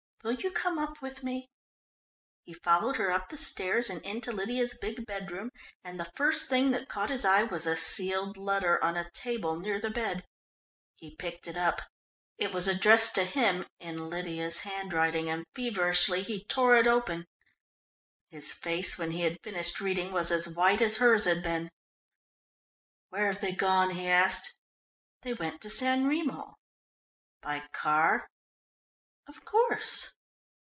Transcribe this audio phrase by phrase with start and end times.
[0.23, 1.49] Will you come up with me?"
[2.43, 5.49] He followed her up the stairs and into Lydia's big bedroom,
[5.83, 9.59] and the first thing that caught his eye was a sealed letter on a table
[9.59, 10.23] near the bed.
[10.95, 11.81] He picked it up.
[12.37, 17.25] It was addressed to him, in Lydia's handwriting, and feverishly he tore it open.
[18.29, 21.71] His face, when he had finished reading, was as white as hers had been.
[23.09, 24.55] "Where have they gone?" he asked.
[25.23, 26.57] "They went to San Remo."
[27.41, 28.27] "By car?"
[29.27, 30.13] "Of course."